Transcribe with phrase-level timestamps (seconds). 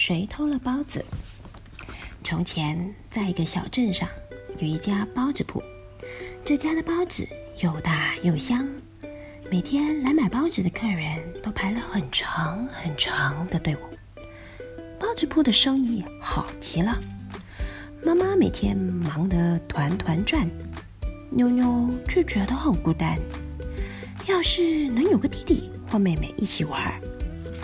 [0.00, 1.04] 谁偷了包子？
[2.22, 4.08] 从前，在一个小镇上，
[4.56, 5.60] 有一家包子铺。
[6.44, 7.28] 这家的包子
[7.58, 8.64] 又大又香，
[9.50, 13.80] 每天来买包子的客人都排了很长很长的队伍。
[15.00, 16.96] 包子铺的生意好极了，
[18.04, 20.48] 妈妈每天忙得团团转，
[21.28, 23.18] 妞妞却觉得很孤单。
[24.28, 27.00] 要是能有个弟弟或妹妹一起玩，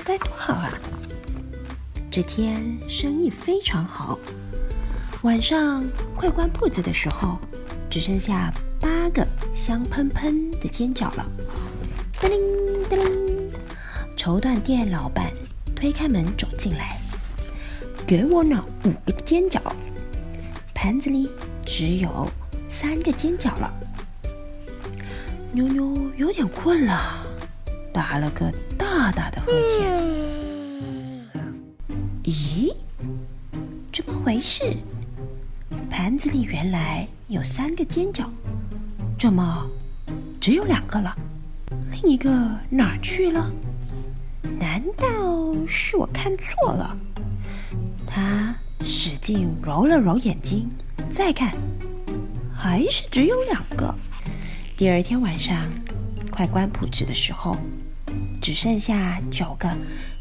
[0.04, 0.76] 该多好啊！
[2.14, 4.16] 这天生意非常好，
[5.22, 7.36] 晚上快关铺子的时候，
[7.90, 11.26] 只剩下八个香喷喷的煎饺了。
[12.20, 13.52] 叮铃叮铃，
[14.16, 15.32] 绸缎店老板
[15.74, 17.00] 推开门走进来，
[18.06, 19.60] 给我那五个煎饺，
[20.72, 21.28] 盘子里
[21.66, 22.30] 只有
[22.68, 23.74] 三个煎饺了。
[25.50, 27.26] 妞妞有点困了，
[27.92, 30.43] 打了个大大的呵欠。
[34.46, 34.76] 是？
[35.88, 38.26] 盘子里原来有三个煎饺，
[39.18, 39.66] 怎么
[40.38, 41.16] 只有两个了？
[41.90, 42.30] 另一个
[42.68, 43.50] 哪儿去了？
[44.60, 46.94] 难道是我看错了？
[48.06, 50.68] 他使劲揉了揉眼睛，
[51.10, 51.56] 再看，
[52.54, 53.94] 还是只有两个。
[54.76, 55.66] 第二天晚上，
[56.30, 57.56] 快关铺子的时候。
[58.42, 59.66] 只剩下九个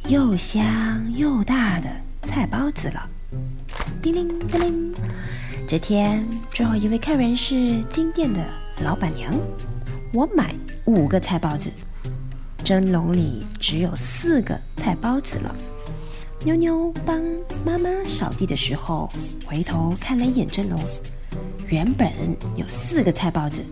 [0.08, 1.90] 又香又大的
[2.24, 3.06] 菜包子了。
[4.02, 4.94] 叮铃叮铃，
[5.68, 8.42] 这天最后一位客人是金店的
[8.82, 9.34] 老板娘。
[10.14, 11.70] 我买五个菜包子，
[12.64, 15.56] 蒸笼里只有四个菜包子了。
[16.46, 17.22] 妞妞帮
[17.66, 19.10] 妈妈扫地的时候，
[19.46, 20.80] 回头看了一眼蒸笼，
[21.68, 22.12] 原本
[22.56, 23.66] 有四个菜包子，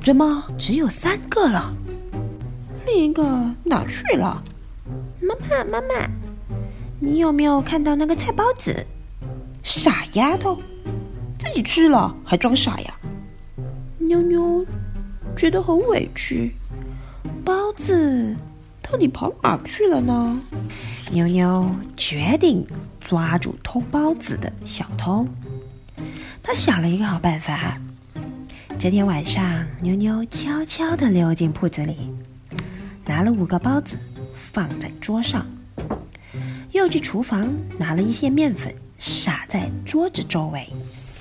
[0.00, 1.72] 怎么只有三个了？
[2.86, 3.22] 另一个
[3.64, 4.42] 哪去了？
[5.20, 6.08] 妈妈，妈妈，
[7.00, 8.86] 你有没有看到那个菜包子？
[9.68, 10.58] 傻丫头，
[11.38, 12.94] 自己吃了还装傻呀！
[13.98, 14.64] 妞妞
[15.36, 16.54] 觉得很委屈，
[17.44, 18.34] 包子
[18.80, 20.40] 到底跑哪去了呢？
[21.12, 22.66] 妞妞决定
[22.98, 25.28] 抓住偷包子的小偷。
[26.42, 27.78] 她想了一个好办法。
[28.78, 32.10] 这天晚上，妞妞悄悄地溜进铺子里。
[33.04, 33.98] 拿了五个包子
[34.32, 35.46] 放在桌上，
[36.72, 40.68] 又去厨房拿了一些面粉撒在桌子周围，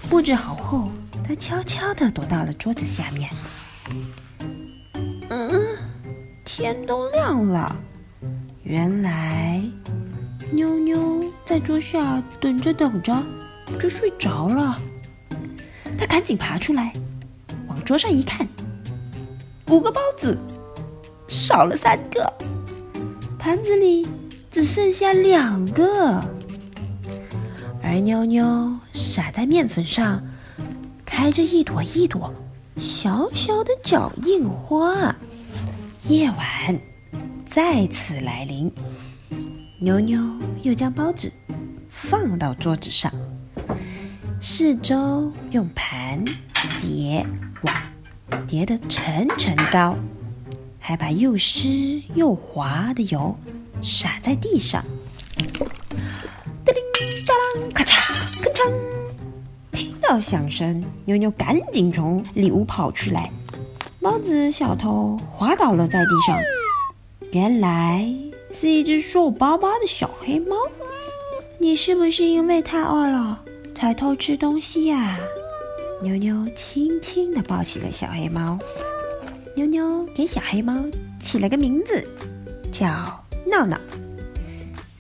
[0.10, 0.90] 布置好后，
[1.24, 3.30] 他悄悄地躲到了桌子下面。
[5.30, 5.52] 嗯，
[6.44, 7.76] 天都亮了，
[8.64, 9.64] 原来
[10.52, 13.16] 妞妞在桌下等着等着
[13.80, 14.82] 就睡着了。
[15.98, 16.92] 他赶紧爬出来，
[17.68, 18.48] 往桌上一看，
[19.68, 20.38] 五个包子。
[21.28, 22.34] 少了三个，
[23.38, 24.08] 盘子里
[24.50, 26.24] 只剩下两个，
[27.90, 30.22] 而妞妞撒在面粉上，
[31.06, 32.34] 开着一朵一朵
[32.82, 35.16] 小小的脚印花。
[36.10, 36.78] 夜晚
[37.46, 38.70] 再次来临，
[39.80, 40.22] 妞妞
[40.64, 41.32] 又将包子
[41.90, 43.10] 放到桌子上，
[44.42, 46.22] 四周用盘
[46.82, 47.26] 叠
[47.62, 49.96] 碗叠得层层高。
[50.78, 53.34] 还把又湿又滑的油
[53.82, 54.84] 洒在地上，
[57.74, 58.72] 咔嚓咔嚓，
[59.72, 63.32] 听到响声，妞妞赶紧从里屋跑出来。
[64.02, 66.40] 包子小偷滑倒了在地上，
[67.32, 68.10] 原来
[68.52, 70.56] 是一只瘦巴巴的小黑猫。
[71.60, 73.44] 你是不是因为太饿了
[73.76, 75.20] 才偷吃东西呀？
[76.02, 78.58] 妞妞轻轻地抱起了小黑猫。
[79.56, 80.86] 妞妞给小黑猫
[81.20, 82.08] 起了个名字，
[82.72, 82.88] 叫
[83.46, 83.78] 闹闹。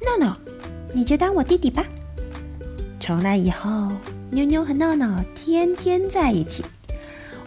[0.02, 0.36] 闹闹，
[0.94, 1.86] 你就当我弟弟吧。
[3.08, 3.88] 从那以后，
[4.32, 6.66] 妞妞和闹闹天天在一起，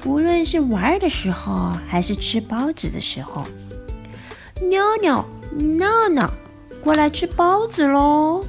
[0.07, 3.45] 无论是玩的时候，还是吃包子的时候。
[4.71, 5.23] 妞妞、
[5.77, 6.33] 闹闹，
[6.83, 8.43] 过来吃包子喽！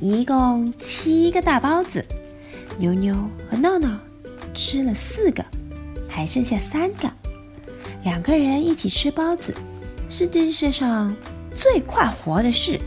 [0.00, 2.04] 一共七个大包子，
[2.76, 3.14] 妞妞
[3.50, 3.98] 和闹闹
[4.52, 5.42] 吃了四个，
[6.10, 7.10] 还剩下三个。
[8.04, 9.54] 两个人一起吃包子，
[10.10, 11.16] 是这世上
[11.54, 12.78] 最快活的事。